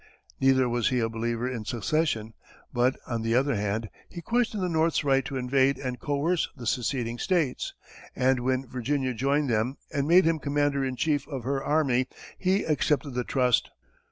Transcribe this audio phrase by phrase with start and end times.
[0.39, 2.33] Neither was he a believer in secession;
[2.73, 6.65] but, on the other hand, he questioned the North's right to invade and coerce the
[6.65, 7.75] seceding states,
[8.15, 12.07] and when Virginia joined them, and made him commander in chief of her army,
[12.39, 13.69] he accepted the trust.